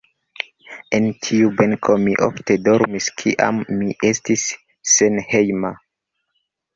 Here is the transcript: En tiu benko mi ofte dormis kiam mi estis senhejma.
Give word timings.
En 0.97 1.03
tiu 1.25 1.49
benko 1.57 1.97
mi 2.05 2.15
ofte 2.27 2.57
dormis 2.67 3.09
kiam 3.23 3.59
mi 3.81 3.91
estis 4.13 4.47
senhejma. 4.95 5.71